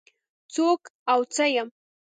[0.53, 0.81] څوک
[1.11, 1.67] او څه يم؟